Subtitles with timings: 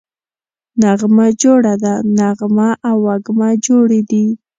[0.81, 4.25] نغمه جوړه ده → نغمه او وږمه جوړې دي